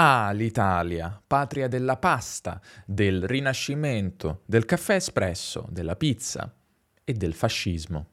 [0.00, 6.54] Ah, l'Italia, patria della pasta, del rinascimento, del caffè espresso, della pizza
[7.02, 8.06] e del fascismo.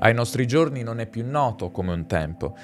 [0.00, 2.54] Ai nostri giorni non è più noto come un tempo,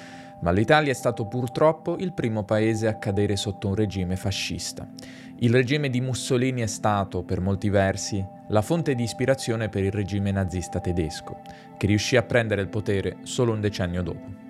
[0.43, 4.87] ma l'Italia è stato purtroppo il primo paese a cadere sotto un regime fascista.
[5.39, 9.91] Il regime di Mussolini è stato, per molti versi, la fonte di ispirazione per il
[9.91, 11.41] regime nazista tedesco,
[11.79, 14.46] che riuscì a prendere il potere solo un decennio dopo.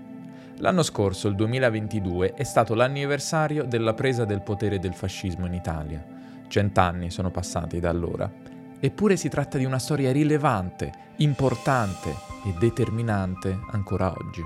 [0.60, 6.04] L'anno scorso, il 2022, è stato l'anniversario della presa del potere del fascismo in Italia.
[6.48, 8.32] Cent'anni sono passati da allora.
[8.80, 12.10] Eppure si tratta di una storia rilevante, importante
[12.44, 14.42] e determinante ancora oggi.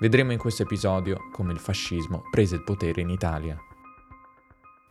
[0.00, 3.56] Vedremo in questo episodio come il fascismo prese il potere in Italia.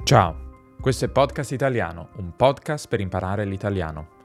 [0.03, 4.15] Ciao, questo è Podcast Italiano, un podcast per imparare l'italiano.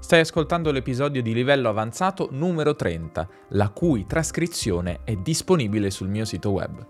[0.00, 6.24] Stai ascoltando l'episodio di livello avanzato numero 30, la cui trascrizione è disponibile sul mio
[6.24, 6.84] sito web.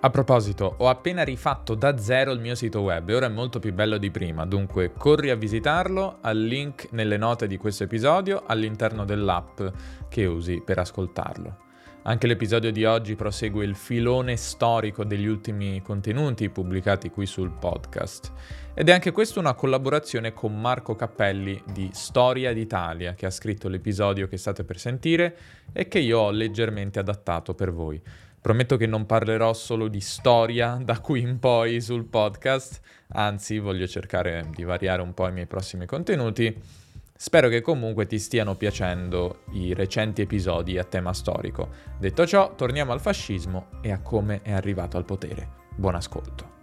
[0.00, 3.58] A proposito, ho appena rifatto da zero il mio sito web e ora è molto
[3.58, 8.44] più bello di prima, dunque corri a visitarlo al link nelle note di questo episodio
[8.46, 9.60] all'interno dell'app
[10.08, 11.67] che usi per ascoltarlo.
[12.02, 18.32] Anche l'episodio di oggi prosegue il filone storico degli ultimi contenuti pubblicati qui sul podcast.
[18.72, 23.68] Ed è anche questa una collaborazione con Marco Cappelli di Storia d'Italia, che ha scritto
[23.68, 25.36] l'episodio che state per sentire
[25.72, 28.00] e che io ho leggermente adattato per voi.
[28.40, 33.86] Prometto che non parlerò solo di storia da qui in poi sul podcast, anzi voglio
[33.86, 36.86] cercare di variare un po' i miei prossimi contenuti
[37.20, 41.70] Spero che comunque ti stiano piacendo i recenti episodi a tema storico.
[41.98, 45.48] Detto ciò, torniamo al fascismo e a come è arrivato al potere.
[45.74, 46.56] Buon ascolto.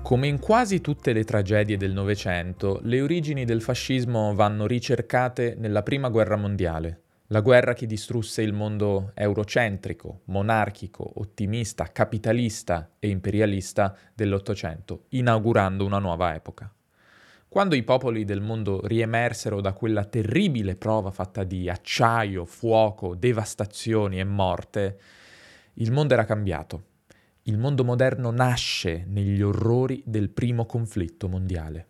[0.00, 5.82] Come in quasi tutte le tragedie del Novecento, le origini del fascismo vanno ricercate nella
[5.82, 13.94] Prima Guerra Mondiale, la guerra che distrusse il mondo eurocentrico, monarchico, ottimista, capitalista e imperialista
[14.14, 16.72] dell'Ottocento, inaugurando una nuova epoca.
[17.46, 24.18] Quando i popoli del mondo riemersero da quella terribile prova fatta di acciaio, fuoco, devastazioni
[24.18, 24.98] e morte,
[25.74, 26.84] il mondo era cambiato.
[27.42, 31.86] Il mondo moderno nasce negli orrori del primo conflitto mondiale.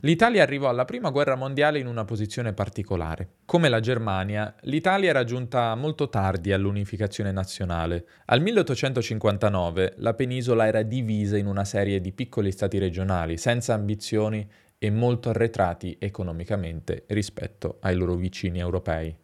[0.00, 3.36] L'Italia arrivò alla Prima Guerra Mondiale in una posizione particolare.
[3.46, 8.06] Come la Germania, l'Italia era giunta molto tardi all'unificazione nazionale.
[8.26, 14.46] Al 1859 la penisola era divisa in una serie di piccoli stati regionali, senza ambizioni
[14.76, 19.16] e molto arretrati economicamente rispetto ai loro vicini europei.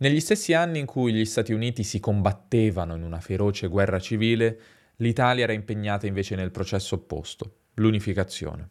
[0.00, 4.60] Negli stessi anni in cui gli Stati Uniti si combattevano in una feroce guerra civile,
[4.96, 8.68] l'Italia era impegnata invece nel processo opposto, l'unificazione.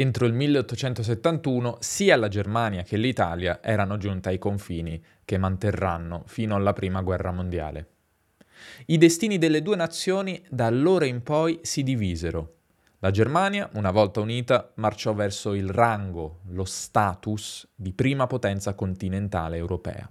[0.00, 6.54] Entro il 1871 sia la Germania che l'Italia erano giunte ai confini che manterranno fino
[6.54, 7.88] alla Prima Guerra Mondiale.
[8.86, 12.58] I destini delle due nazioni da allora in poi si divisero.
[13.00, 19.56] La Germania, una volta unita, marciò verso il rango, lo status di prima potenza continentale
[19.56, 20.08] europea.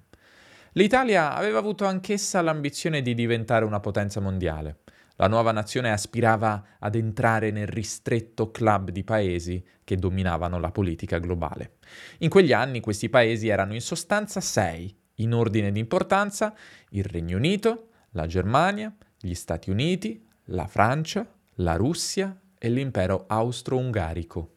[0.73, 4.79] L'Italia aveva avuto anch'essa l'ambizione di diventare una potenza mondiale.
[5.17, 11.17] La nuova nazione aspirava ad entrare nel ristretto club di paesi che dominavano la politica
[11.17, 11.77] globale.
[12.19, 16.53] In quegli anni questi paesi erano in sostanza sei, in ordine di importanza
[16.89, 24.53] il Regno Unito, la Germania, gli Stati Uniti, la Francia, la Russia e l'impero austro-ungarico.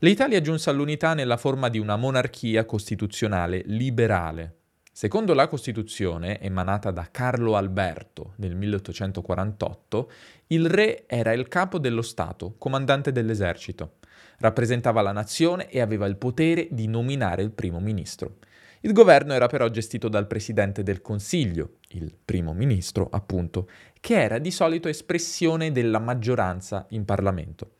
[0.00, 4.56] L'Italia giunse all'unità nella forma di una monarchia costituzionale liberale,
[4.98, 10.10] Secondo la Costituzione, emanata da Carlo Alberto nel 1848,
[10.46, 13.96] il re era il capo dello Stato, comandante dell'esercito.
[14.38, 18.36] Rappresentava la nazione e aveva il potere di nominare il primo ministro.
[18.80, 23.68] Il governo era però gestito dal presidente del Consiglio, il primo ministro appunto,
[24.00, 27.75] che era di solito espressione della maggioranza in Parlamento.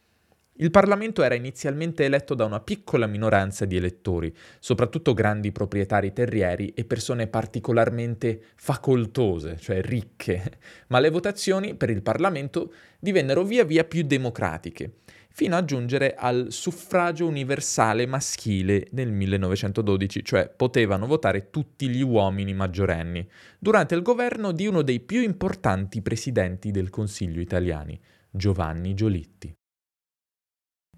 [0.58, 6.70] Il Parlamento era inizialmente eletto da una piccola minoranza di elettori, soprattutto grandi proprietari terrieri
[6.70, 10.52] e persone particolarmente facoltose, cioè ricche,
[10.88, 16.46] ma le votazioni per il Parlamento divennero via via più democratiche, fino a giungere al
[16.48, 23.28] suffragio universale maschile nel 1912, cioè potevano votare tutti gli uomini maggiorenni,
[23.58, 28.00] durante il governo di uno dei più importanti presidenti del Consiglio italiani,
[28.30, 29.54] Giovanni Giolitti.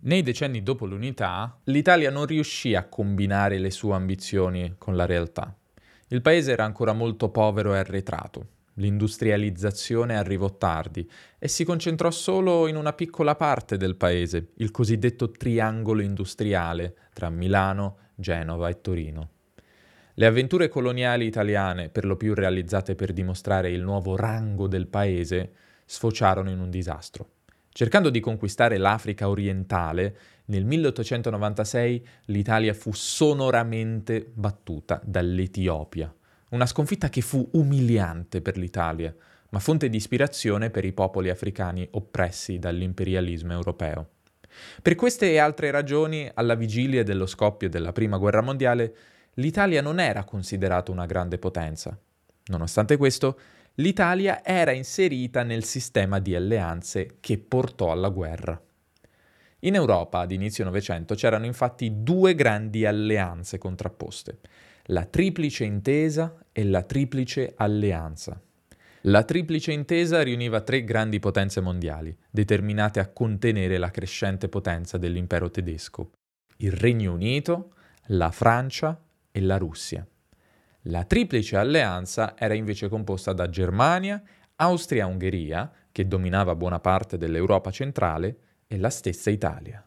[0.01, 5.53] Nei decenni dopo l'unità, l'Italia non riuscì a combinare le sue ambizioni con la realtà.
[6.09, 8.47] Il paese era ancora molto povero e arretrato.
[8.75, 15.33] L'industrializzazione arrivò tardi e si concentrò solo in una piccola parte del paese, il cosiddetto
[15.33, 19.31] triangolo industriale tra Milano, Genova e Torino.
[20.15, 25.53] Le avventure coloniali italiane, per lo più realizzate per dimostrare il nuovo rango del paese,
[25.85, 27.31] sfociarono in un disastro.
[27.71, 30.17] Cercando di conquistare l'Africa orientale,
[30.47, 36.13] nel 1896 l'Italia fu sonoramente battuta dall'Etiopia.
[36.51, 39.15] Una sconfitta che fu umiliante per l'Italia,
[39.51, 44.09] ma fonte di ispirazione per i popoli africani oppressi dall'imperialismo europeo.
[44.83, 48.95] Per queste e altre ragioni, alla vigilia dello scoppio della Prima Guerra Mondiale,
[49.35, 51.97] l'Italia non era considerata una grande potenza.
[52.47, 53.39] Nonostante questo,
[53.81, 58.61] l'Italia era inserita nel sistema di alleanze che portò alla guerra.
[59.61, 64.41] In Europa ad inizio Novecento c'erano infatti due grandi alleanze contrapposte,
[64.87, 68.41] la Triplice Intesa e la Triplice Alleanza.
[69.03, 75.51] La Triplice Intesa riuniva tre grandi potenze mondiali, determinate a contenere la crescente potenza dell'impero
[75.51, 76.11] tedesco,
[76.59, 77.75] il Regno Unito,
[78.07, 79.01] la Francia
[79.31, 80.05] e la Russia.
[80.91, 84.23] La Triplice Alleanza era invece composta da Germania,
[84.57, 88.37] Austria-Ungheria, che dominava buona parte dell'Europa centrale,
[88.67, 89.87] e la stessa Italia.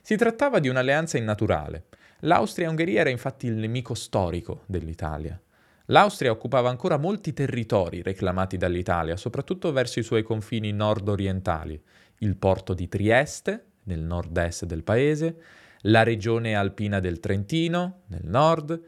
[0.00, 1.88] Si trattava di un'alleanza innaturale.
[2.20, 5.38] L'Austria-Ungheria era infatti il nemico storico dell'Italia.
[5.86, 11.82] L'Austria occupava ancora molti territori reclamati dall'Italia, soprattutto verso i suoi confini nord-orientali,
[12.20, 15.36] il porto di Trieste, nel nord-est del paese,
[15.80, 18.80] la regione alpina del Trentino, nel nord,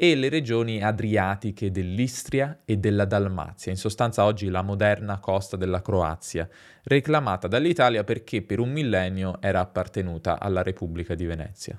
[0.00, 5.82] e le regioni adriatiche dell'Istria e della Dalmazia, in sostanza oggi la moderna costa della
[5.82, 6.48] Croazia,
[6.84, 11.76] reclamata dall'Italia perché per un millennio era appartenuta alla Repubblica di Venezia.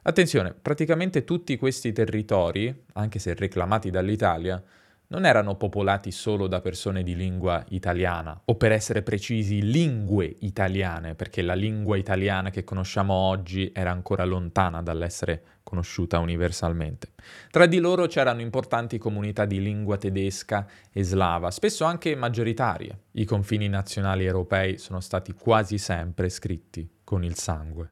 [0.00, 4.62] Attenzione, praticamente tutti questi territori, anche se reclamati dall'Italia,
[5.10, 11.16] non erano popolati solo da persone di lingua italiana, o per essere precisi lingue italiane,
[11.16, 17.12] perché la lingua italiana che conosciamo oggi era ancora lontana dall'essere conosciuta universalmente.
[17.50, 23.06] Tra di loro c'erano importanti comunità di lingua tedesca e slava, spesso anche maggioritarie.
[23.12, 27.88] I confini nazionali europei sono stati quasi sempre scritti con il sangue.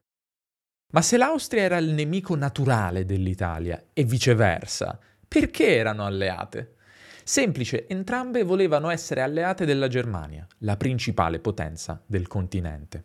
[0.92, 6.76] Ma se l'Austria era il nemico naturale dell'Italia e viceversa, perché erano alleate?
[7.28, 13.04] Semplice, entrambe volevano essere alleate della Germania, la principale potenza del continente.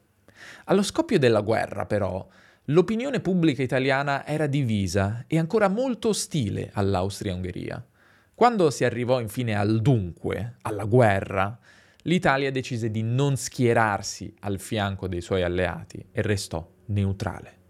[0.63, 2.25] Allo scoppio della guerra, però,
[2.67, 7.85] l'opinione pubblica italiana era divisa e ancora molto ostile all'Austria-Ungheria.
[8.33, 11.59] Quando si arrivò infine al dunque, alla guerra,
[12.03, 17.62] l'Italia decise di non schierarsi al fianco dei suoi alleati e restò neutrale.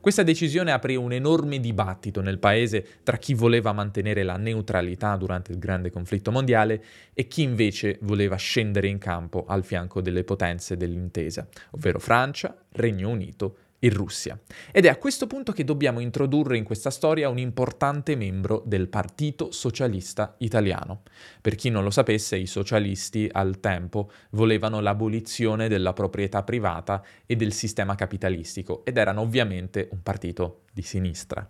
[0.00, 5.50] Questa decisione aprì un enorme dibattito nel paese tra chi voleva mantenere la neutralità durante
[5.50, 10.76] il grande conflitto mondiale e chi invece voleva scendere in campo al fianco delle potenze
[10.76, 14.38] dell'intesa, ovvero Francia, Regno Unito in Russia.
[14.72, 18.88] Ed è a questo punto che dobbiamo introdurre in questa storia un importante membro del
[18.88, 21.02] Partito Socialista Italiano.
[21.40, 27.36] Per chi non lo sapesse, i socialisti al tempo volevano l'abolizione della proprietà privata e
[27.36, 31.48] del sistema capitalistico ed erano ovviamente un partito di sinistra.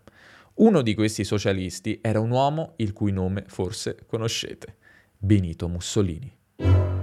[0.55, 4.77] Uno di questi socialisti era un uomo il cui nome forse conoscete,
[5.17, 6.98] Benito Mussolini.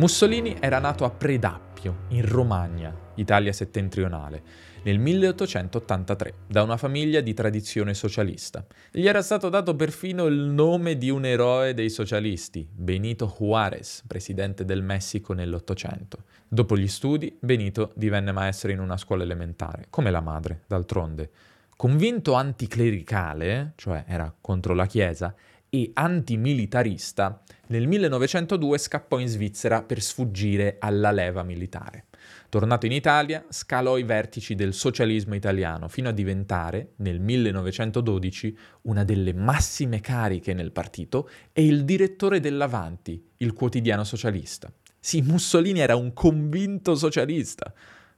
[0.00, 4.42] Mussolini era nato a Predappio, in Romagna, Italia settentrionale,
[4.84, 8.64] nel 1883, da una famiglia di tradizione socialista.
[8.90, 14.64] Gli era stato dato perfino il nome di un eroe dei socialisti, Benito Juárez, presidente
[14.64, 16.24] del Messico nell'Ottocento.
[16.48, 21.28] Dopo gli studi, Benito divenne maestro in una scuola elementare, come la madre, d'altronde.
[21.76, 25.34] Convinto anticlericale, cioè era contro la Chiesa,
[25.70, 32.06] e antimilitarista, nel 1902 scappò in Svizzera per sfuggire alla leva militare.
[32.48, 39.04] Tornato in Italia, scalò i vertici del socialismo italiano fino a diventare, nel 1912, una
[39.04, 44.70] delle massime cariche nel partito e il direttore dell'Avanti, il quotidiano socialista.
[44.98, 47.72] Sì, Mussolini era un convinto socialista.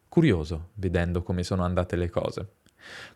[0.09, 2.49] Curioso, vedendo come sono andate le cose.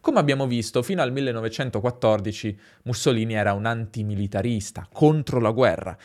[0.00, 5.96] Come abbiamo visto, fino al 1914 Mussolini era un antimilitarista, contro la guerra.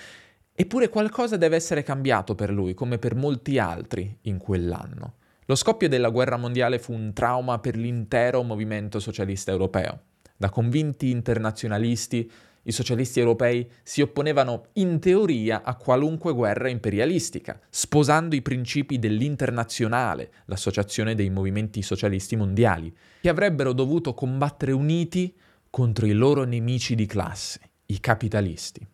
[0.53, 5.15] Eppure qualcosa deve essere cambiato per lui, come per molti altri in quell'anno.
[5.45, 10.01] Lo scoppio della guerra mondiale fu un trauma per l'intero movimento socialista europeo.
[10.37, 12.31] Da convinti internazionalisti
[12.63, 20.31] i socialisti europei si opponevano in teoria a qualunque guerra imperialistica, sposando i principi dell'internazionale,
[20.45, 25.35] l'associazione dei movimenti socialisti mondiali, che avrebbero dovuto combattere uniti
[25.69, 28.85] contro i loro nemici di classe, i capitalisti.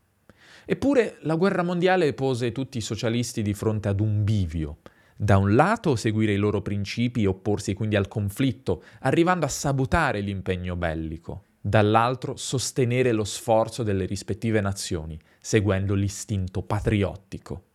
[0.69, 4.79] Eppure la guerra mondiale pose tutti i socialisti di fronte ad un bivio.
[5.15, 10.19] Da un lato seguire i loro principi e opporsi quindi al conflitto, arrivando a sabotare
[10.19, 11.46] l'impegno bellico.
[11.67, 17.71] Dall'altro sostenere lo sforzo delle rispettive nazioni, seguendo l'istinto patriottico.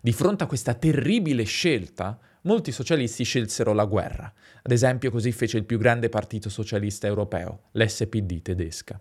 [0.00, 4.32] Di fronte a questa terribile scelta, molti socialisti scelsero la guerra.
[4.62, 9.00] Ad esempio così fece il più grande partito socialista europeo, l'SPD tedesca.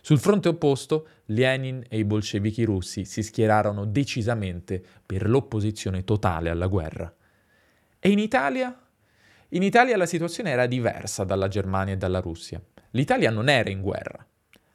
[0.00, 6.66] Sul fronte opposto, Lenin e i bolscevichi russi si schierarono decisamente per l'opposizione totale alla
[6.66, 7.14] guerra.
[8.00, 8.76] E in Italia?
[9.50, 12.60] In Italia la situazione era diversa dalla Germania e dalla Russia.
[12.92, 14.26] L'Italia non era in guerra.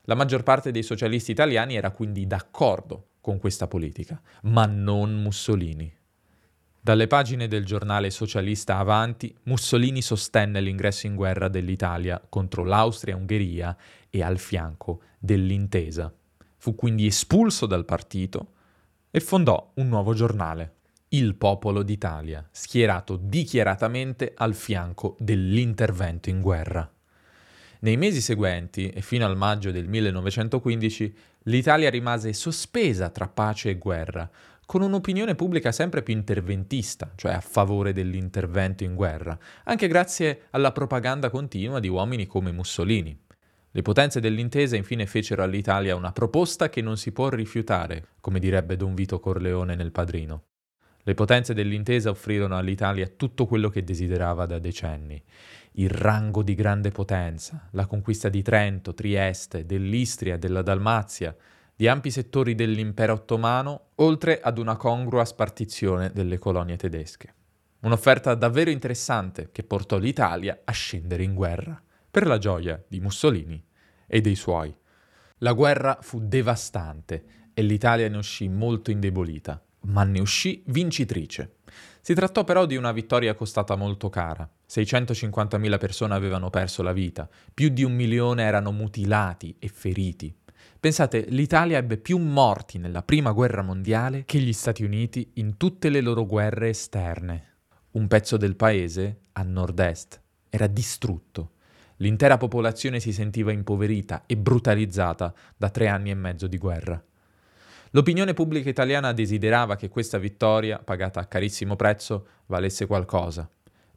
[0.03, 5.93] La maggior parte dei socialisti italiani era quindi d'accordo con questa politica, ma non Mussolini.
[6.79, 13.75] Dalle pagine del giornale socialista Avanti, Mussolini sostenne l'ingresso in guerra dell'Italia contro l'Austria-Ungheria
[14.09, 16.11] e al fianco dell'intesa.
[16.55, 18.53] Fu quindi espulso dal partito
[19.11, 20.75] e fondò un nuovo giornale,
[21.09, 26.89] Il Popolo d'Italia, schierato dichiaratamente al fianco dell'intervento in guerra.
[27.79, 33.77] Nei mesi seguenti, e fino al maggio del 1915, l'Italia rimase sospesa tra pace e
[33.77, 34.29] guerra,
[34.65, 40.71] con un'opinione pubblica sempre più interventista, cioè a favore dell'intervento in guerra, anche grazie alla
[40.73, 43.17] propaganda continua di uomini come Mussolini.
[43.71, 48.75] Le potenze dell'intesa infine fecero all'Italia una proposta che non si può rifiutare, come direbbe
[48.75, 50.45] Don Vito Corleone nel Padrino.
[51.03, 55.23] Le potenze dell'intesa offrirono all'Italia tutto quello che desiderava da decenni.
[55.79, 61.35] Il rango di grande potenza, la conquista di Trento, Trieste, dell'Istria, della Dalmazia,
[61.75, 67.31] di ampi settori dell'impero ottomano, oltre ad una congrua spartizione delle colonie tedesche.
[67.81, 71.79] Un'offerta davvero interessante che portò l'Italia a scendere in guerra,
[72.09, 73.63] per la gioia di Mussolini
[74.07, 74.75] e dei suoi.
[75.39, 81.56] La guerra fu devastante e l'Italia ne uscì molto indebolita, ma ne uscì vincitrice.
[82.07, 84.49] Si trattò però di una vittoria costata molto cara.
[84.65, 90.33] 650.000 persone avevano perso la vita, più di un milione erano mutilati e feriti.
[90.79, 95.89] Pensate, l'Italia ebbe più morti nella Prima Guerra Mondiale che gli Stati Uniti in tutte
[95.89, 97.55] le loro guerre esterne.
[97.91, 101.55] Un pezzo del paese, a nord-est, era distrutto.
[101.97, 107.03] L'intera popolazione si sentiva impoverita e brutalizzata da tre anni e mezzo di guerra.
[107.91, 113.49] L'opinione pubblica italiana desiderava che questa vittoria, pagata a carissimo prezzo, valesse qualcosa.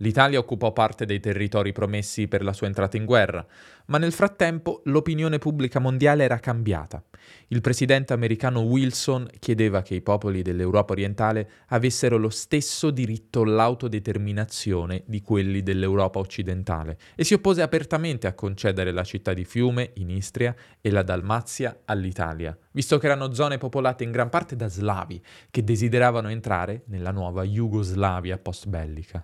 [0.03, 3.45] L'Italia occupò parte dei territori promessi per la sua entrata in guerra,
[3.87, 7.03] ma nel frattempo l'opinione pubblica mondiale era cambiata.
[7.49, 15.03] Il presidente americano Wilson chiedeva che i popoli dell'Europa orientale avessero lo stesso diritto all'autodeterminazione
[15.05, 20.09] di quelli dell'Europa occidentale e si oppose apertamente a concedere la città di Fiume in
[20.09, 25.23] Istria e la Dalmazia all'Italia, visto che erano zone popolate in gran parte da slavi
[25.51, 29.23] che desideravano entrare nella nuova Jugoslavia post-bellica.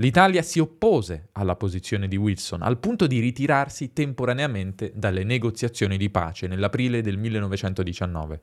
[0.00, 6.08] L'Italia si oppose alla posizione di Wilson al punto di ritirarsi temporaneamente dalle negoziazioni di
[6.08, 8.42] pace nell'aprile del 1919.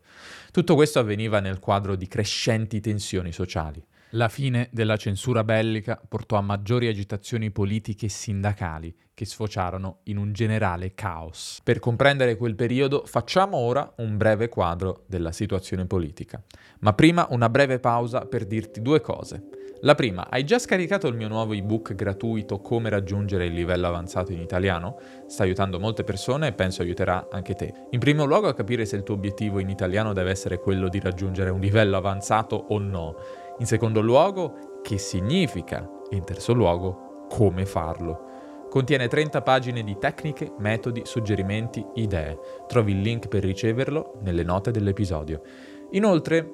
[0.51, 3.81] Tutto questo avveniva nel quadro di crescenti tensioni sociali.
[4.09, 10.17] La fine della censura bellica portò a maggiori agitazioni politiche e sindacali che sfociarono in
[10.17, 11.61] un generale caos.
[11.63, 16.43] Per comprendere quel periodo facciamo ora un breve quadro della situazione politica.
[16.79, 19.64] Ma prima una breve pausa per dirti due cose.
[19.85, 24.31] La prima, hai già scaricato il mio nuovo ebook gratuito Come raggiungere il livello avanzato
[24.31, 24.97] in italiano?
[25.27, 27.71] Sta aiutando molte persone e penso aiuterà anche te.
[27.91, 30.99] In primo luogo a capire se il tuo obiettivo in italiano deve essere quello di
[30.99, 33.15] raggiungere un livello avanzato o no.
[33.59, 35.87] In secondo luogo, che significa?
[36.09, 38.65] E in terzo luogo, come farlo.
[38.71, 42.39] Contiene 30 pagine di tecniche, metodi, suggerimenti, idee.
[42.67, 45.43] Trovi il link per riceverlo nelle note dell'episodio.
[45.91, 46.51] Inoltre,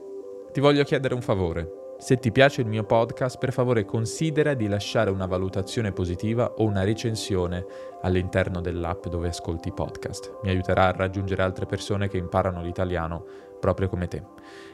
[0.52, 1.80] ti voglio chiedere un favore.
[2.02, 6.64] Se ti piace il mio podcast, per favore considera di lasciare una valutazione positiva o
[6.64, 7.64] una recensione
[8.02, 10.40] all'interno dell'app dove ascolti i podcast.
[10.42, 13.24] Mi aiuterà a raggiungere altre persone che imparano l'italiano
[13.60, 14.24] proprio come te.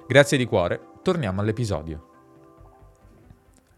[0.07, 2.16] Grazie di cuore, torniamo all'episodio.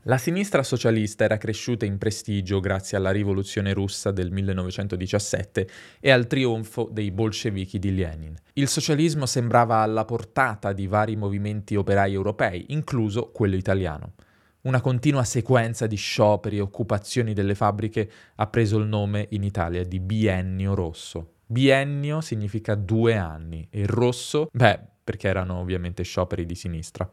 [0.03, 6.25] La sinistra socialista era cresciuta in prestigio grazie alla rivoluzione russa del 1917 e al
[6.25, 8.33] trionfo dei bolscevichi di Lenin.
[8.53, 14.13] Il socialismo sembrava alla portata di vari movimenti operai europei, incluso quello italiano.
[14.61, 19.83] Una continua sequenza di scioperi e occupazioni delle fabbriche ha preso il nome in Italia
[19.83, 21.33] di biennio rosso.
[21.45, 27.09] Biennio significa due anni e rosso, beh, perché erano ovviamente scioperi di sinistra.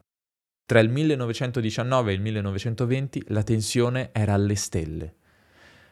[0.66, 5.14] Tra il 1919 e il 1920 la tensione era alle stelle.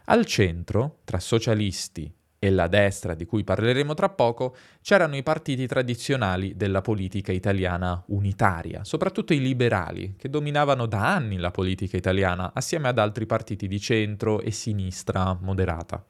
[0.06, 5.68] Al centro, tra socialisti e la destra, di cui parleremo tra poco, c'erano i partiti
[5.68, 12.50] tradizionali della politica italiana unitaria, soprattutto i liberali, che dominavano da anni la politica italiana,
[12.52, 16.04] assieme ad altri partiti di centro e sinistra moderata.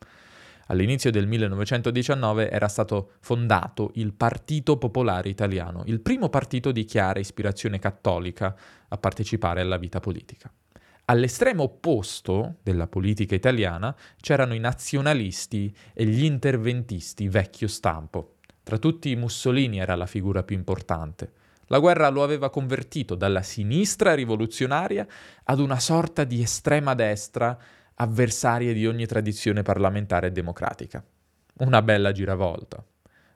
[0.67, 7.21] All'inizio del 1919 era stato fondato il Partito Popolare Italiano, il primo partito di chiara
[7.21, 8.57] ispirazione cattolica
[8.89, 10.51] a partecipare alla vita politica.
[11.07, 18.37] All'estremo opposto della politica italiana c'erano i nazionalisti e gli interventisti vecchio stampo.
[18.63, 21.33] Tra tutti Mussolini era la figura più importante.
[21.67, 25.07] La guerra lo aveva convertito dalla sinistra rivoluzionaria
[25.45, 27.59] ad una sorta di estrema destra
[27.97, 31.05] avversaria di ogni tradizione parlamentare e democratica.
[31.59, 32.85] Una bella giravolta.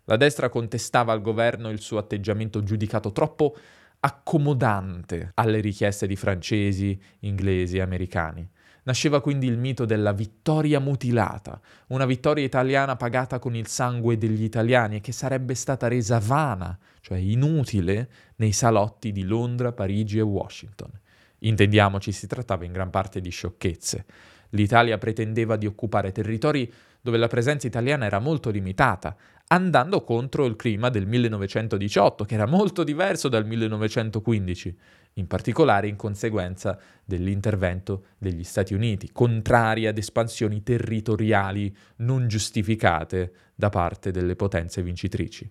[0.05, 3.57] La destra contestava al governo il suo atteggiamento giudicato troppo
[4.01, 8.49] accomodante alle richieste di francesi, inglesi e americani.
[8.85, 14.43] Nasceva quindi il mito della vittoria mutilata, una vittoria italiana pagata con il sangue degli
[14.43, 20.23] italiani e che sarebbe stata resa vana, cioè inutile, nei salotti di Londra, Parigi e
[20.23, 20.91] Washington.
[21.41, 24.07] Intendiamoci, si trattava in gran parte di sciocchezze.
[24.51, 29.17] L'Italia pretendeva di occupare territori dove la presenza italiana era molto limitata,
[29.49, 34.79] andando contro il clima del 1918, che era molto diverso dal 1915,
[35.15, 43.69] in particolare in conseguenza dell'intervento degli Stati Uniti, contrari ad espansioni territoriali non giustificate da
[43.69, 45.51] parte delle potenze vincitrici.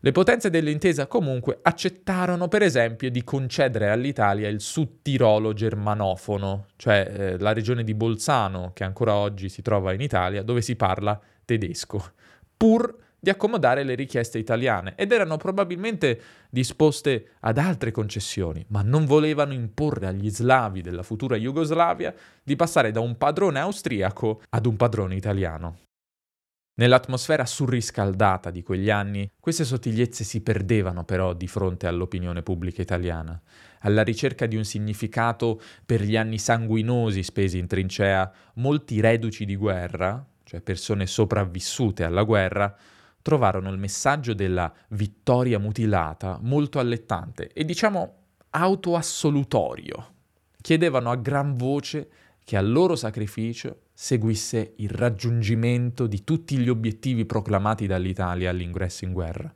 [0.00, 7.10] Le potenze dell'intesa comunque accettarono per esempio di concedere all'Italia il Sud Tirolo germanofono, cioè
[7.12, 11.20] eh, la regione di Bolzano che ancora oggi si trova in Italia dove si parla
[11.44, 12.12] tedesco,
[12.56, 19.04] pur di accomodare le richieste italiane ed erano probabilmente disposte ad altre concessioni, ma non
[19.04, 24.76] volevano imporre agli slavi della futura Jugoslavia di passare da un padrone austriaco ad un
[24.76, 25.87] padrone italiano.
[26.78, 33.40] Nell'atmosfera surriscaldata di quegli anni, queste sottigliezze si perdevano però di fronte all'opinione pubblica italiana.
[33.80, 39.56] Alla ricerca di un significato per gli anni sanguinosi spesi in trincea, molti reduci di
[39.56, 42.72] guerra, cioè persone sopravvissute alla guerra,
[43.22, 48.14] trovarono il messaggio della vittoria mutilata molto allettante e diciamo
[48.50, 50.12] autoassolutorio.
[50.60, 52.08] Chiedevano a gran voce
[52.44, 59.12] che al loro sacrificio seguisse il raggiungimento di tutti gli obiettivi proclamati dall'Italia all'ingresso in
[59.12, 59.52] guerra.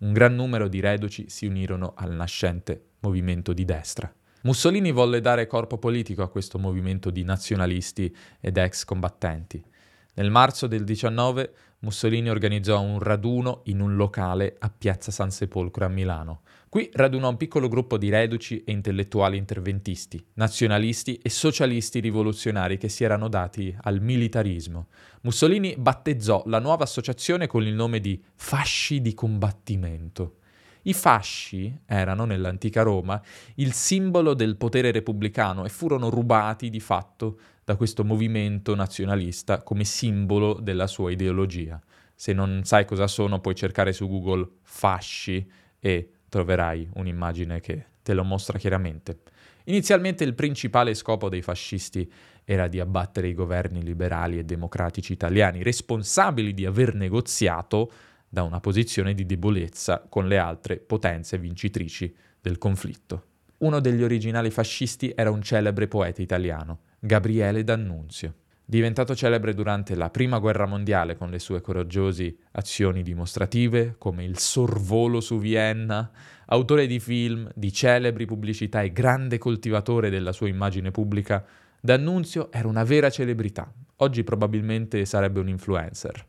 [0.00, 4.12] Un gran numero di reduci si unirono al nascente movimento di destra.
[4.42, 9.64] Mussolini volle dare corpo politico a questo movimento di nazionalisti ed ex combattenti.
[10.12, 15.86] Nel marzo del 19 Mussolini organizzò un raduno in un locale a Piazza San Sepolcro
[15.86, 16.42] a Milano.
[16.70, 22.88] Qui radunò un piccolo gruppo di reduci e intellettuali interventisti, nazionalisti e socialisti rivoluzionari che
[22.88, 24.86] si erano dati al militarismo.
[25.22, 30.36] Mussolini battezzò la nuova associazione con il nome di Fasci di combattimento.
[30.82, 33.20] I fasci erano, nell'antica Roma,
[33.56, 39.82] il simbolo del potere repubblicano e furono rubati di fatto da questo movimento nazionalista come
[39.82, 41.82] simbolo della sua ideologia.
[42.14, 45.44] Se non sai cosa sono, puoi cercare su Google fasci
[45.80, 49.18] e troverai un'immagine che te lo mostra chiaramente.
[49.64, 52.10] Inizialmente il principale scopo dei fascisti
[52.44, 57.92] era di abbattere i governi liberali e democratici italiani, responsabili di aver negoziato
[58.26, 63.24] da una posizione di debolezza con le altre potenze vincitrici del conflitto.
[63.58, 68.34] Uno degli originali fascisti era un celebre poeta italiano, Gabriele D'Annunzio.
[68.70, 74.38] Diventato celebre durante la Prima Guerra Mondiale con le sue coraggiose azioni dimostrative, come il
[74.38, 76.08] sorvolo su Vienna,
[76.46, 81.44] autore di film, di celebri pubblicità e grande coltivatore della sua immagine pubblica,
[81.80, 83.74] D'Annunzio era una vera celebrità.
[83.96, 86.24] Oggi probabilmente sarebbe un influencer.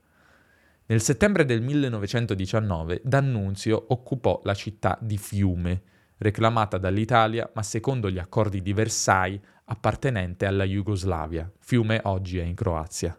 [0.88, 5.82] Nel settembre del 1919 D'Annunzio occupò la città di Fiume,
[6.18, 11.50] reclamata dall'Italia ma secondo gli accordi di Versailles appartenente alla Jugoslavia.
[11.60, 13.18] Fiume oggi è in Croazia.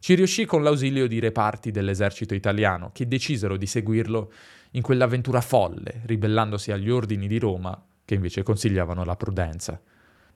[0.00, 4.32] Ci riuscì con l'ausilio di reparti dell'esercito italiano che decisero di seguirlo
[4.72, 9.80] in quell'avventura folle, ribellandosi agli ordini di Roma che invece consigliavano la prudenza.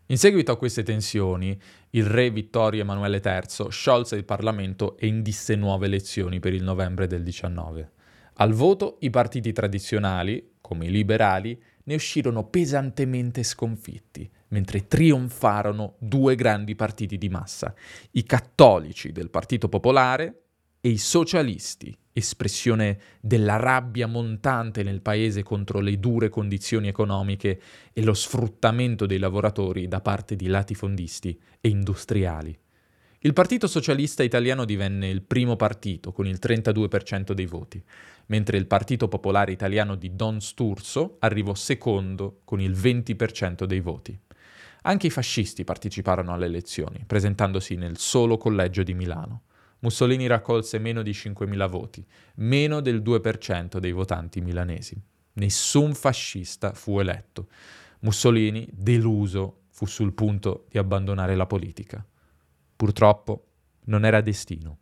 [0.06, 5.56] In seguito a queste tensioni, il re Vittorio Emanuele III sciolse il Parlamento e indisse
[5.56, 7.90] nuove elezioni per il novembre del 19.
[8.34, 16.34] Al voto i partiti tradizionali, come i liberali, ne uscirono pesantemente sconfitti, mentre trionfarono due
[16.34, 17.74] grandi partiti di massa,
[18.12, 20.42] i cattolici del Partito Popolare
[20.80, 27.60] e i socialisti espressione della rabbia montante nel paese contro le dure condizioni economiche
[27.92, 32.58] e lo sfruttamento dei lavoratori da parte di latifondisti e industriali.
[33.20, 37.82] Il Partito Socialista Italiano divenne il primo partito con il 32% dei voti,
[38.26, 44.18] mentre il Partito Popolare Italiano di Don Sturzo arrivò secondo con il 20% dei voti.
[44.82, 49.42] Anche i fascisti parteciparono alle elezioni, presentandosi nel solo collegio di Milano.
[49.80, 55.00] Mussolini raccolse meno di 5.000 voti, meno del 2% dei votanti milanesi.
[55.34, 57.48] Nessun fascista fu eletto.
[58.00, 62.04] Mussolini, deluso, fu sul punto di abbandonare la politica.
[62.74, 63.46] Purtroppo
[63.86, 64.78] non era destino.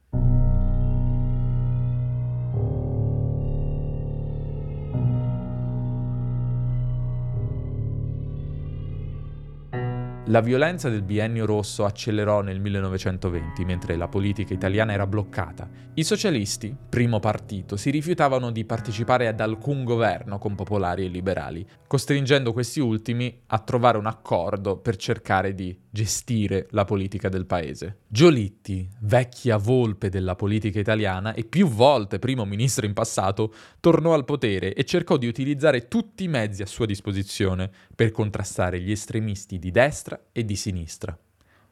[10.28, 15.68] La violenza del biennio rosso accelerò nel 1920 mentre la politica italiana era bloccata.
[15.92, 21.64] I socialisti, primo partito, si rifiutavano di partecipare ad alcun governo con popolari e liberali,
[21.86, 27.98] costringendo questi ultimi a trovare un accordo per cercare di gestire la politica del paese.
[28.08, 34.24] Giolitti, vecchia volpe della politica italiana e più volte primo ministro in passato, tornò al
[34.24, 39.58] potere e cercò di utilizzare tutti i mezzi a sua disposizione per contrastare gli estremisti
[39.58, 41.18] di destra destra e di sinistra.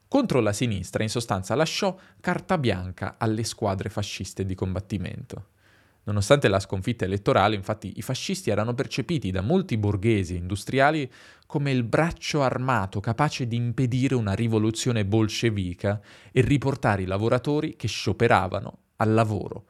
[0.09, 5.49] Contro la sinistra, in sostanza, lasciò carta bianca alle squadre fasciste di combattimento.
[6.05, 11.11] Nonostante la sconfitta elettorale, infatti, i fascisti erano percepiti da molti borghesi industriali
[11.47, 16.01] come il braccio armato capace di impedire una rivoluzione bolscevica
[16.31, 19.67] e riportare i lavoratori che scioperavano al lavoro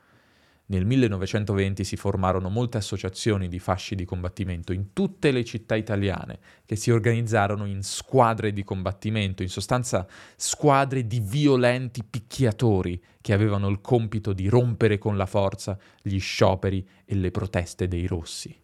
[0.72, 6.38] nel 1920 si formarono molte associazioni di fasci di combattimento in tutte le città italiane
[6.64, 13.68] che si organizzarono in squadre di combattimento, in sostanza squadre di violenti picchiatori che avevano
[13.68, 18.56] il compito di rompere con la forza gli scioperi e le proteste dei rossi.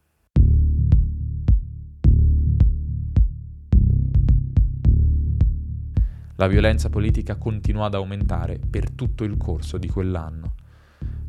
[6.37, 10.58] La violenza politica continuò ad aumentare per tutto il corso di quell'anno.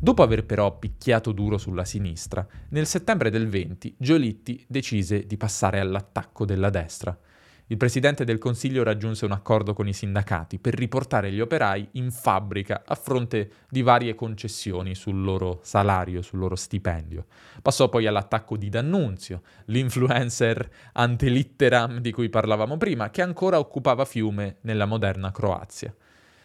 [0.02, 5.78] Dopo aver però picchiato duro sulla sinistra, nel settembre del 20 Giolitti decise di passare
[5.78, 7.14] all'attacco della destra.
[7.66, 12.10] Il presidente del Consiglio raggiunse un accordo con i sindacati per riportare gli operai in
[12.10, 17.26] fabbrica a fronte di varie concessioni sul loro salario, sul loro stipendio.
[17.60, 24.56] Passò poi all'attacco di D'Annunzio, l'influencer antelitteram di cui parlavamo prima, che ancora occupava Fiume
[24.62, 25.94] nella moderna Croazia.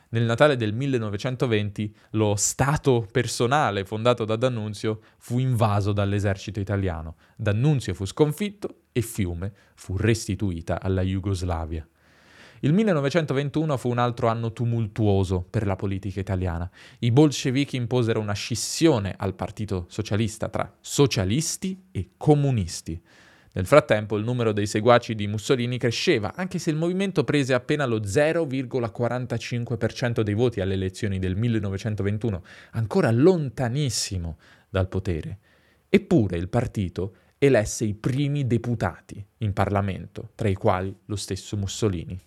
[0.09, 7.15] Nel Natale del 1920 lo Stato personale fondato da D'Annunzio fu invaso dall'esercito italiano.
[7.35, 11.87] D'Annunzio fu sconfitto e Fiume fu restituita alla Jugoslavia.
[12.61, 16.69] Il 1921 fu un altro anno tumultuoso per la politica italiana.
[16.99, 22.99] I bolscevichi imposero una scissione al Partito Socialista tra socialisti e comunisti.
[23.55, 27.85] Nel frattempo il numero dei seguaci di Mussolini cresceva, anche se il movimento prese appena
[27.85, 34.37] lo 0,45% dei voti alle elezioni del 1921, ancora lontanissimo
[34.69, 35.39] dal potere.
[35.87, 42.19] Eppure il partito elesse i primi deputati in Parlamento, tra i quali lo stesso Mussolini.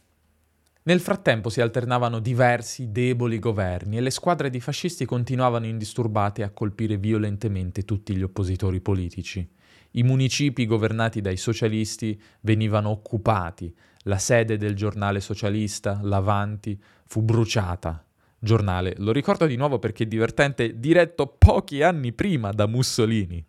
[0.84, 6.48] Nel frattempo si alternavano diversi deboli governi e le squadre di fascisti continuavano indisturbate a
[6.48, 9.56] colpire violentemente tutti gli oppositori politici.
[9.92, 18.04] I municipi governati dai socialisti venivano occupati, la sede del giornale socialista, l'Avanti, fu bruciata.
[18.38, 23.44] Giornale, lo ricordo di nuovo perché è divertente, diretto pochi anni prima da Mussolini.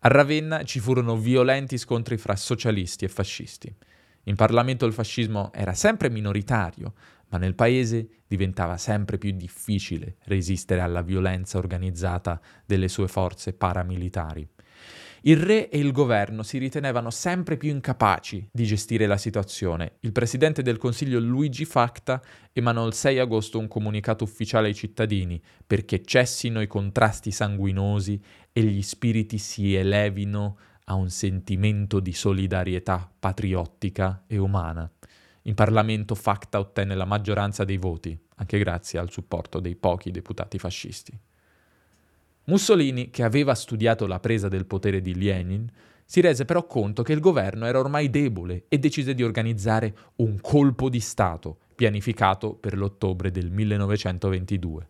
[0.00, 3.74] A Ravenna ci furono violenti scontri fra socialisti e fascisti.
[4.24, 6.94] In Parlamento il fascismo era sempre minoritario,
[7.28, 14.46] ma nel paese diventava sempre più difficile resistere alla violenza organizzata delle sue forze paramilitari.
[15.24, 19.98] Il re e il governo si ritenevano sempre più incapaci di gestire la situazione.
[20.00, 22.20] Il presidente del Consiglio Luigi Facta
[22.52, 28.20] emanò il 6 agosto un comunicato ufficiale ai cittadini perché cessino i contrasti sanguinosi
[28.52, 34.90] e gli spiriti si elevino a un sentimento di solidarietà patriottica e umana.
[35.42, 40.58] In Parlamento Facta ottenne la maggioranza dei voti, anche grazie al supporto dei pochi deputati
[40.58, 41.16] fascisti.
[42.44, 45.70] Mussolini, che aveva studiato la presa del potere di Lenin,
[46.04, 50.40] si rese però conto che il governo era ormai debole e decise di organizzare un
[50.40, 54.88] colpo di Stato, pianificato per l'ottobre del 1922.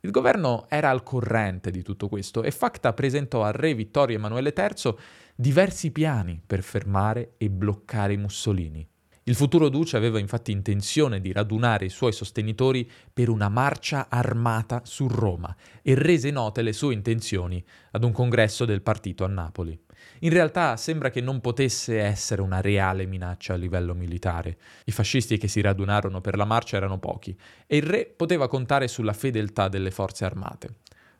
[0.00, 4.52] Il governo era al corrente di tutto questo e Facta presentò al re Vittorio Emanuele
[4.54, 4.94] III
[5.34, 8.86] diversi piani per fermare e bloccare Mussolini.
[9.26, 14.82] Il futuro duce aveva infatti intenzione di radunare i suoi sostenitori per una marcia armata
[14.84, 19.80] su Roma e rese note le sue intenzioni ad un congresso del partito a Napoli.
[20.20, 24.58] In realtà sembra che non potesse essere una reale minaccia a livello militare.
[24.84, 27.34] I fascisti che si radunarono per la marcia erano pochi
[27.66, 30.74] e il re poteva contare sulla fedeltà delle forze armate.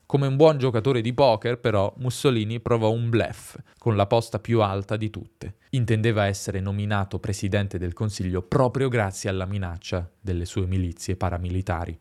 [0.06, 4.60] Come un buon giocatore di poker, però, Mussolini provò un bluff con la posta più
[4.60, 5.56] alta di tutte.
[5.70, 11.98] Intendeva essere nominato presidente del Consiglio proprio grazie alla minaccia delle sue milizie paramilitari.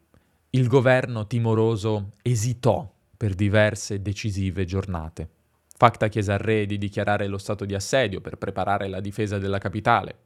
[0.50, 5.30] Il governo timoroso esitò per diverse decisive giornate.
[5.76, 9.60] Facta chiese al re di dichiarare lo stato di assedio per preparare la difesa della
[9.60, 10.18] capitale.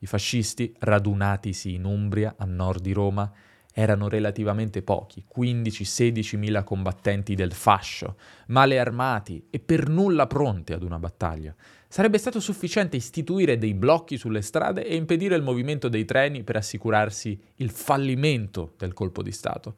[0.00, 3.32] I fascisti, radunatisi in Umbria, a nord di Roma,
[3.72, 8.16] erano relativamente pochi, 15-16 mila combattenti del fascio,
[8.48, 11.54] male armati e per nulla pronti ad una battaglia.
[11.88, 16.56] Sarebbe stato sufficiente istituire dei blocchi sulle strade e impedire il movimento dei treni per
[16.56, 19.76] assicurarsi il fallimento del colpo di Stato.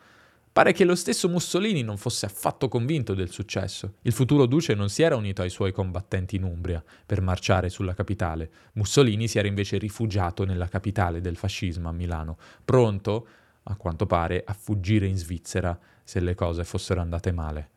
[0.55, 3.95] Pare che lo stesso Mussolini non fosse affatto convinto del successo.
[4.03, 7.93] Il futuro duce non si era unito ai suoi combattenti in Umbria per marciare sulla
[7.93, 8.49] capitale.
[8.75, 13.27] Mussolini si era invece rifugiato nella capitale del fascismo a Milano, pronto
[13.65, 17.71] a quanto pare, a fuggire in Svizzera se le cose fossero andate male.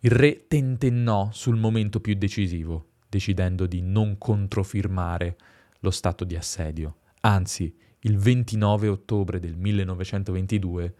[0.00, 5.36] Il re tentennò sul momento più decisivo, decidendo di non controfirmare
[5.80, 6.98] lo stato di assedio.
[7.20, 10.94] Anzi, il 29 ottobre del 1922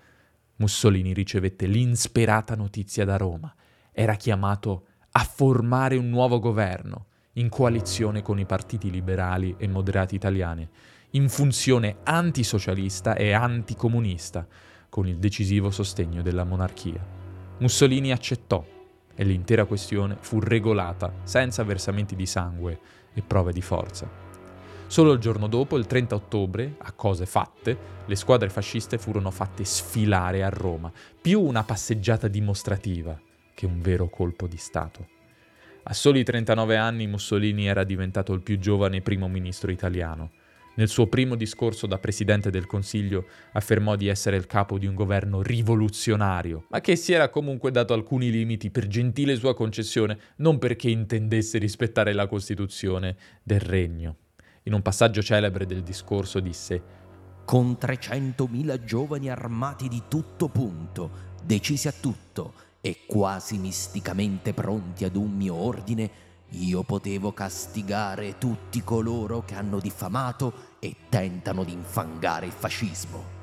[0.56, 3.54] Mussolini ricevette l'insperata notizia da Roma.
[3.92, 10.16] Era chiamato a formare un nuovo governo in coalizione con i partiti liberali e moderati
[10.16, 10.68] italiani
[11.12, 14.46] in funzione antisocialista e anticomunista,
[14.90, 17.02] con il decisivo sostegno della monarchia.
[17.58, 18.64] Mussolini accettò
[19.14, 22.78] e l'intera questione fu regolata senza versamenti di sangue
[23.14, 24.08] e prove di forza.
[24.86, 29.64] Solo il giorno dopo, il 30 ottobre, a cose fatte, le squadre fasciste furono fatte
[29.64, 30.90] sfilare a Roma,
[31.20, 33.18] più una passeggiata dimostrativa
[33.54, 35.06] che un vero colpo di Stato.
[35.84, 40.30] A soli 39 anni Mussolini era diventato il più giovane primo ministro italiano
[40.78, 44.94] nel suo primo discorso da Presidente del Consiglio affermò di essere il capo di un
[44.94, 50.58] governo rivoluzionario, ma che si era comunque dato alcuni limiti per gentile sua concessione, non
[50.58, 54.16] perché intendesse rispettare la Costituzione del regno.
[54.64, 56.80] In un passaggio celebre del discorso disse
[57.44, 61.10] Con 300.000 giovani armati di tutto punto,
[61.42, 68.82] decisi a tutto e quasi misticamente pronti ad un mio ordine, io potevo castigare tutti
[68.82, 73.36] coloro che hanno diffamato e tentano di infangare il fascismo.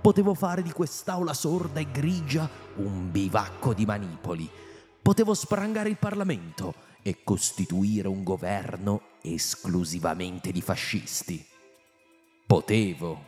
[0.00, 4.48] Potevo fare di quest'aula sorda e grigia un bivacco di manipoli.
[5.00, 11.44] Potevo sprangare il Parlamento e costituire un governo esclusivamente di fascisti.
[12.46, 13.24] Potevo,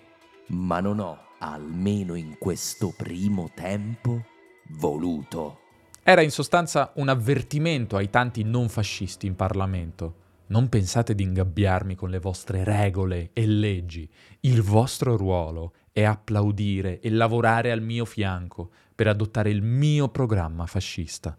[0.49, 4.25] ma non ho, almeno in questo primo tempo,
[4.71, 5.61] voluto.
[6.03, 10.25] Era in sostanza un avvertimento ai tanti non fascisti in Parlamento.
[10.49, 14.09] Non pensate di ingabbiarmi con le vostre regole e leggi.
[14.41, 20.67] Il vostro ruolo è applaudire e lavorare al mio fianco per adottare il mio programma
[20.67, 21.37] fascista.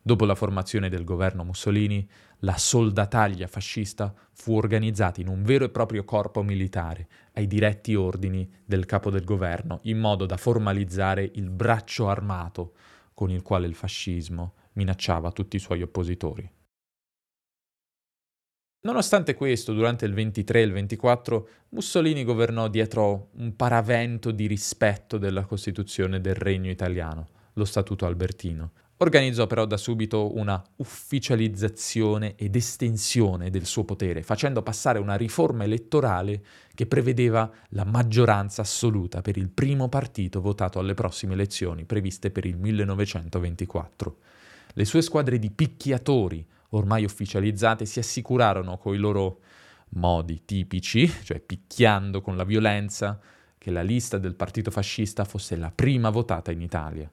[0.00, 2.08] Dopo la formazione del governo Mussolini,
[2.40, 8.48] la soldataglia fascista fu organizzata in un vero e proprio corpo militare, ai diretti ordini
[8.64, 12.74] del capo del governo, in modo da formalizzare il braccio armato
[13.12, 16.48] con il quale il fascismo minacciava tutti i suoi oppositori.
[18.82, 25.18] Nonostante questo, durante il 23 e il 24, Mussolini governò dietro un paravento di rispetto
[25.18, 28.70] della Costituzione del Regno italiano, lo Statuto Albertino.
[28.96, 35.64] Organizzò però da subito una ufficializzazione ed estensione del suo potere, facendo passare una riforma
[35.64, 36.42] elettorale
[36.74, 42.46] che prevedeva la maggioranza assoluta per il primo partito votato alle prossime elezioni previste per
[42.46, 44.16] il 1924.
[44.72, 49.40] Le sue squadre di picchiatori, ormai ufficializzate, si assicurarono coi loro
[49.90, 53.18] modi tipici, cioè picchiando con la violenza,
[53.58, 57.10] che la lista del partito fascista fosse la prima votata in Italia.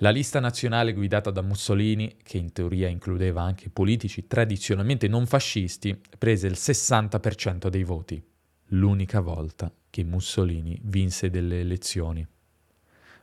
[0.00, 5.98] La lista nazionale guidata da Mussolini, che in teoria includeva anche politici tradizionalmente non fascisti,
[6.18, 8.22] prese il 60% dei voti,
[8.70, 12.26] l'unica volta che Mussolini vinse delle elezioni.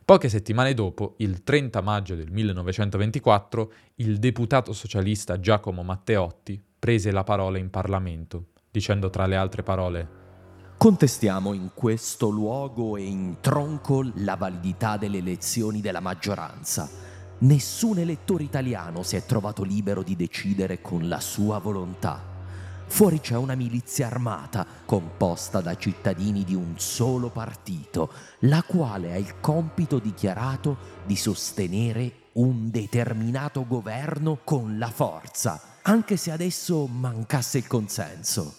[0.04, 7.24] Poche settimane dopo, il 30 maggio del 1924, il deputato socialista Giacomo Matteotti prese la
[7.24, 10.22] parola in Parlamento, dicendo tra le altre parole
[10.76, 16.86] Contestiamo in questo luogo e in tronco la validità delle elezioni della maggioranza.
[17.38, 22.33] Nessun elettore italiano si è trovato libero di decidere con la sua volontà.
[22.86, 29.16] Fuori c'è una milizia armata composta da cittadini di un solo partito, la quale ha
[29.16, 37.58] il compito dichiarato di sostenere un determinato governo con la forza anche se adesso mancasse
[37.58, 38.54] il consenso.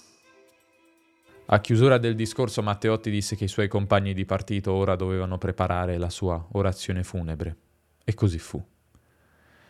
[1.47, 5.97] A chiusura del discorso Matteotti disse che i suoi compagni di partito ora dovevano preparare
[5.97, 7.57] la sua orazione funebre.
[8.03, 8.63] E così fu.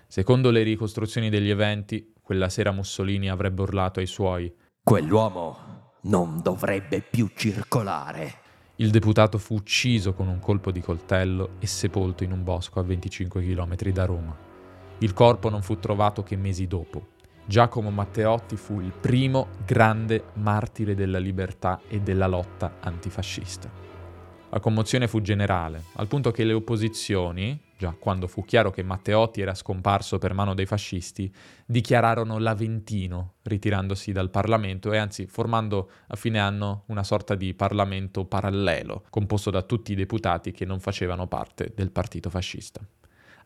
[0.08, 7.02] Secondo le ricostruzioni degli eventi, quella sera Mussolini avrebbe urlato ai suoi Quell'uomo non dovrebbe
[7.02, 8.34] più circolare.
[8.78, 12.84] Il deputato fu ucciso con un colpo di coltello e sepolto in un bosco a
[12.84, 14.36] 25 km da Roma.
[14.98, 17.10] Il corpo non fu trovato che mesi dopo.
[17.46, 23.72] Giacomo Matteotti fu il primo grande martire della libertà e della lotta antifascista.
[24.50, 29.42] La commozione fu generale, al punto che le opposizioni, già quando fu chiaro che Matteotti
[29.42, 31.34] era scomparso per mano dei fascisti,
[31.66, 38.26] dichiararono l'Aventino, ritirandosi dal Parlamento e anzi formando a fine anno una sorta di Parlamento
[38.26, 42.82] parallelo, composto da tutti i deputati che non facevano parte del partito fascista.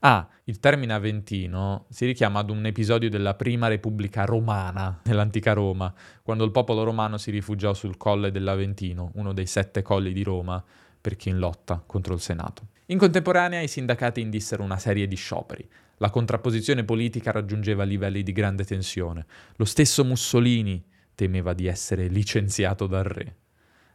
[0.01, 5.93] Ah, il termine Aventino si richiama ad un episodio della prima Repubblica Romana, nell'antica Roma,
[6.23, 10.63] quando il popolo romano si rifugiò sul colle dell'Aventino, uno dei sette colli di Roma,
[11.01, 12.67] per chi in lotta contro il Senato.
[12.91, 15.67] In contemporanea i sindacati indissero una serie di scioperi.
[15.97, 19.27] La contrapposizione politica raggiungeva livelli di grande tensione.
[19.57, 23.35] Lo stesso Mussolini temeva di essere licenziato dal re.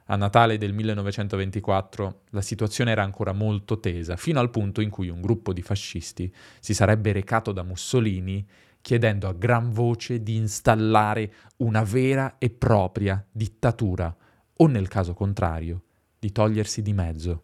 [0.04, 5.08] A Natale del 1924 la situazione era ancora molto tesa, fino al punto in cui
[5.08, 8.46] un gruppo di fascisti si sarebbe recato da Mussolini
[8.80, 14.14] chiedendo a gran voce di installare una vera e propria dittatura,
[14.58, 15.82] o nel caso contrario,
[16.16, 17.42] di togliersi di mezzo.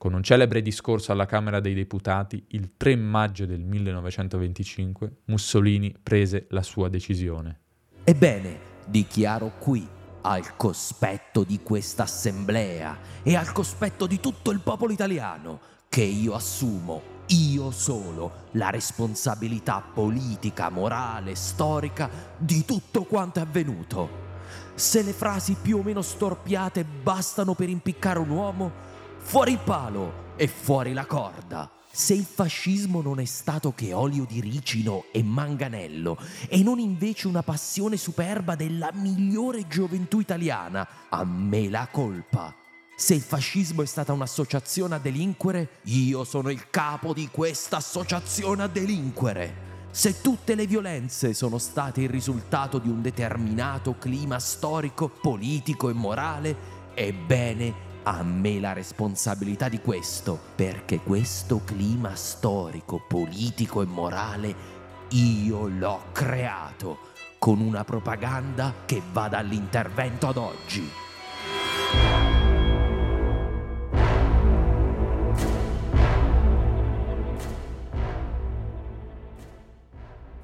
[0.00, 6.46] Con un celebre discorso alla Camera dei Deputati, il 3 maggio del 1925, Mussolini prese
[6.52, 7.60] la sua decisione.
[8.02, 9.86] Ebbene, dichiaro qui,
[10.22, 15.60] al cospetto di questa assemblea e al cospetto di tutto il popolo italiano,
[15.90, 22.08] che io assumo, io solo, la responsabilità politica, morale, storica
[22.38, 24.28] di tutto quanto è avvenuto
[24.74, 28.72] se le frasi più o meno storpiate bastano per impiccare un uomo,
[29.20, 31.70] fuori il palo e fuori la corda.
[31.92, 37.26] Se il fascismo non è stato che olio di ricino e manganello e non invece
[37.26, 42.54] una passione superba della migliore gioventù italiana, a me la colpa.
[42.96, 48.62] Se il fascismo è stata un'associazione a delinquere, io sono il capo di questa associazione
[48.62, 49.68] a delinquere.
[49.90, 55.92] Se tutte le violenze sono state il risultato di un determinato clima storico, politico e
[55.92, 56.56] morale,
[56.94, 64.54] ebbene a me la responsabilità di questo, perché questo clima storico, politico e morale
[65.10, 66.98] io l'ho creato
[67.38, 70.88] con una propaganda che va dall'intervento ad oggi.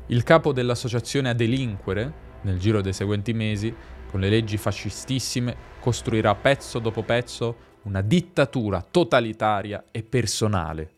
[0.08, 3.74] Il capo dell'associazione a delinquere, nel giro dei seguenti mesi,
[4.10, 10.90] con le leggi fascistissime, costruirà pezzo dopo pezzo una dittatura totalitaria e personale.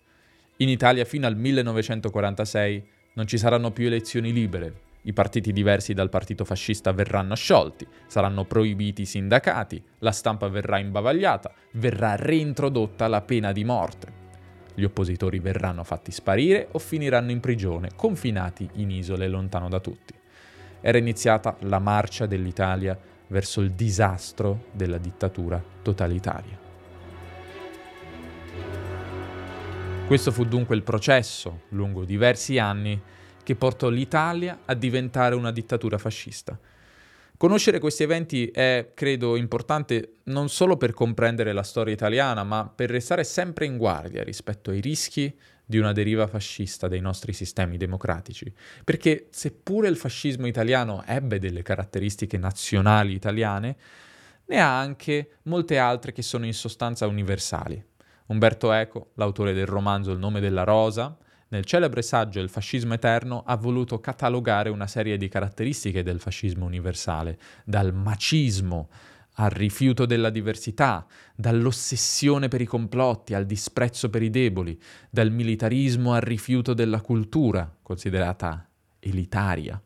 [0.56, 6.10] In Italia fino al 1946 non ci saranno più elezioni libere, i partiti diversi dal
[6.10, 13.22] partito fascista verranno sciolti, saranno proibiti i sindacati, la stampa verrà imbavagliata, verrà reintrodotta la
[13.22, 14.26] pena di morte.
[14.74, 20.17] Gli oppositori verranno fatti sparire o finiranno in prigione, confinati in isole lontano da tutti.
[20.80, 26.58] Era iniziata la marcia dell'Italia verso il disastro della dittatura totalitaria.
[30.06, 33.00] Questo fu dunque il processo, lungo diversi anni,
[33.42, 36.58] che portò l'Italia a diventare una dittatura fascista
[37.38, 42.90] Conoscere questi eventi è, credo, importante non solo per comprendere la storia italiana, ma per
[42.90, 45.32] restare sempre in guardia rispetto ai rischi
[45.68, 48.50] di una deriva fascista dei nostri sistemi democratici.
[48.82, 53.76] Perché seppure il fascismo italiano ebbe delle caratteristiche nazionali italiane,
[54.46, 57.84] ne ha anche molte altre che sono in sostanza universali.
[58.28, 61.14] Umberto Eco, l'autore del romanzo Il nome della rosa,
[61.48, 66.64] nel celebre saggio Il fascismo eterno ha voluto catalogare una serie di caratteristiche del fascismo
[66.64, 68.88] universale, dal macismo
[69.40, 74.78] al rifiuto della diversità, dall'ossessione per i complotti al disprezzo per i deboli,
[75.10, 78.68] dal militarismo al rifiuto della cultura, considerata
[79.00, 79.80] elitaria.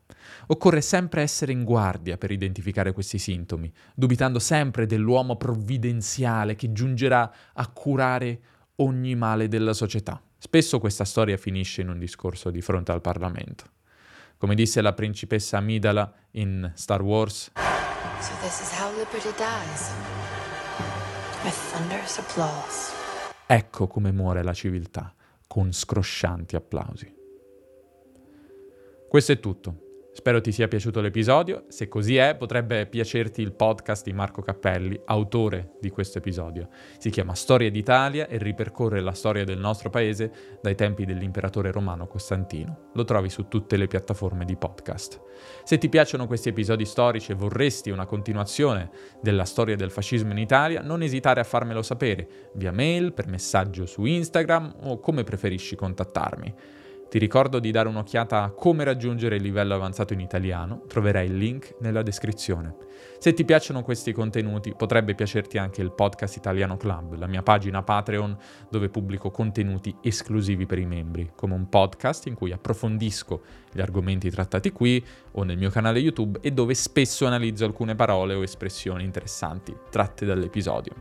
[0.47, 7.31] Occorre sempre essere in guardia per identificare questi sintomi, dubitando sempre dell'uomo provvidenziale che giungerà
[7.53, 8.41] a curare
[8.77, 10.21] ogni male della società.
[10.37, 13.65] Spesso questa storia finisce in un discorso di fronte al Parlamento.
[14.37, 17.51] Come disse la principessa Amidala in Star Wars,
[18.19, 19.91] so this is how liberty dies.
[21.43, 22.91] With thunderous applause.
[23.45, 25.13] Ecco come muore la civiltà,
[25.47, 27.13] con scroscianti applausi.
[29.09, 29.82] Questo è tutto.
[30.15, 34.97] Spero ti sia piaciuto l'episodio, se così è potrebbe piacerti il podcast di Marco Cappelli,
[35.05, 36.69] autore di questo episodio.
[36.99, 42.05] Si chiama Storia d'Italia e ripercorre la storia del nostro paese dai tempi dell'imperatore romano
[42.05, 42.91] Costantino.
[42.93, 45.19] Lo trovi su tutte le piattaforme di podcast.
[45.63, 50.37] Se ti piacciono questi episodi storici e vorresti una continuazione della storia del fascismo in
[50.37, 55.75] Italia, non esitare a farmelo sapere via mail, per messaggio su Instagram o come preferisci
[55.75, 56.81] contattarmi.
[57.09, 61.37] Ti ricordo di dare un'occhiata a come raggiungere il livello avanzato in italiano, troverai il
[61.37, 62.75] link nella descrizione.
[63.19, 67.83] Se ti piacciono questi contenuti, potrebbe piacerti anche il podcast Italiano Club, la mia pagina
[67.83, 68.35] Patreon
[68.69, 73.41] dove pubblico contenuti esclusivi per i membri, come un podcast in cui approfondisco
[73.71, 78.33] gli argomenti trattati qui o nel mio canale YouTube e dove spesso analizzo alcune parole
[78.33, 80.93] o espressioni interessanti tratte dall'episodio.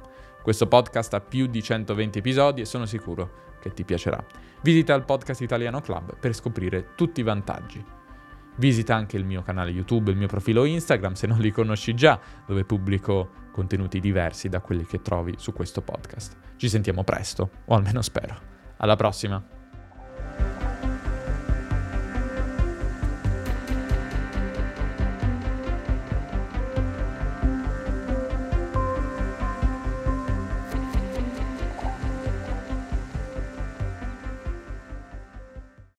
[0.43, 4.52] Questo podcast ha più di 120 episodi e sono sicuro che ti piacerà.
[4.63, 7.85] Visita il Podcast Italiano Club per scoprire tutti i vantaggi.
[8.57, 12.21] Visita anche il mio canale YouTube il mio profilo Instagram se non li conosci già,
[12.47, 16.37] dove pubblico contenuti diversi da quelli che trovi su questo podcast.
[16.57, 18.37] Ci sentiamo presto, o almeno spero.
[18.77, 19.62] Alla prossima!